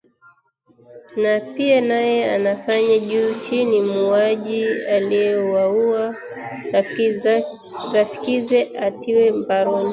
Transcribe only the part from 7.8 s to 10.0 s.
rafikize atiwe mbaroni